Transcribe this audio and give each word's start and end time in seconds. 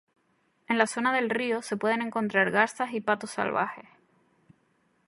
En 0.67 0.79
la 0.79 0.87
zona 0.87 1.13
del 1.13 1.29
río, 1.29 1.61
se 1.61 1.77
pueden 1.77 2.01
encontrar 2.01 2.49
garzas 2.49 2.91
y 2.95 3.01
patos 3.01 3.29
salvajes. 3.29 3.85